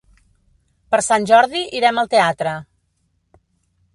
Per 0.93 0.99
Sant 1.07 1.27
Jordi 1.33 1.61
irem 1.81 2.01
al 2.03 2.11
teatre. 2.15 2.57